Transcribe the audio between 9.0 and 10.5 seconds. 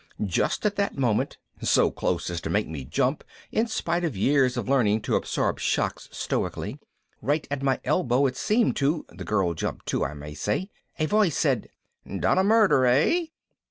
(the girl jumped too, I may